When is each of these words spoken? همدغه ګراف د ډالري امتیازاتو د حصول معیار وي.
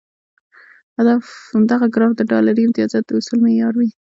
همدغه 1.53 1.87
ګراف 1.95 2.11
د 2.17 2.21
ډالري 2.31 2.61
امتیازاتو 2.65 3.09
د 3.13 3.17
حصول 3.19 3.39
معیار 3.45 3.73
وي. 3.77 3.89